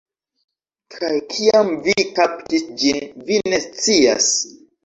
Kaj 0.95 1.11
kiam 1.33 1.69
vi 1.87 1.95
kaptis 2.21 2.65
ĝin, 2.85 3.01
vi 3.29 3.41
ne 3.53 3.63
scias. 3.69 4.33